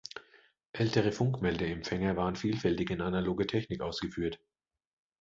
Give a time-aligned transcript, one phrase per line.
[0.73, 4.39] Ältere Funkmeldeempfänger waren vielfältig in analoger Technik ausgeführt.